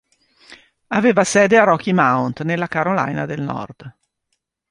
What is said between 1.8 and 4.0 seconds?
Mount, nella Carolina del Nord.